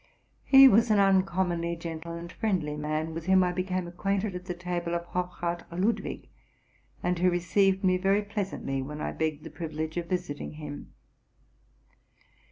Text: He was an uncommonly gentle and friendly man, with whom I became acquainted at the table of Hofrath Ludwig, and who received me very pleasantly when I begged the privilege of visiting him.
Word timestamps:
He 0.45 0.67
was 0.67 0.89
an 0.89 0.97
uncommonly 0.97 1.75
gentle 1.75 2.13
and 2.13 2.31
friendly 2.31 2.75
man, 2.75 3.13
with 3.13 3.27
whom 3.27 3.43
I 3.43 3.51
became 3.51 3.85
acquainted 3.85 4.33
at 4.33 4.45
the 4.45 4.55
table 4.55 4.95
of 4.95 5.05
Hofrath 5.05 5.63
Ludwig, 5.71 6.27
and 7.03 7.19
who 7.19 7.29
received 7.29 7.83
me 7.83 7.97
very 7.97 8.23
pleasantly 8.23 8.81
when 8.81 8.99
I 8.99 9.11
begged 9.11 9.43
the 9.43 9.51
privilege 9.51 9.97
of 9.97 10.09
visiting 10.09 10.53
him. 10.53 10.91